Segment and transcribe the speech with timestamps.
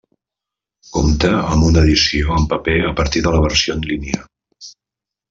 [0.95, 4.23] Compta amb una edició en paper a partir de la versió en línia.